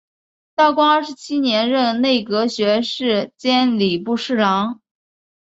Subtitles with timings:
[0.55, 4.81] 道光二十七年任内阁学士兼礼部侍郎。